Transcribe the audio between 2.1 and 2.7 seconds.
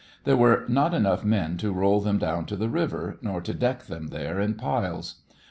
down to the